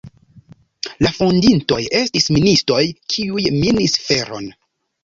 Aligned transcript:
La 1.07 1.11
fondintoj 1.17 1.79
estis 2.01 2.27
ministoj, 2.39 2.81
kiuj 3.17 3.47
minis 3.63 3.99
feron. 4.09 4.55